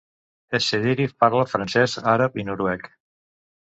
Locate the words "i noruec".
2.45-2.95